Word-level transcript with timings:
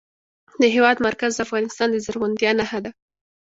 د 0.61 0.63
هېواد 0.75 0.97
مرکز 1.07 1.31
د 1.35 1.39
افغانستان 1.47 1.87
د 1.91 1.97
زرغونتیا 2.05 2.51
نښه 2.59 2.79
ده. 2.85 2.91